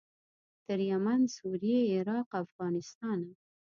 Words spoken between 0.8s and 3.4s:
یمن، سوریې، عراق او افغانستانه.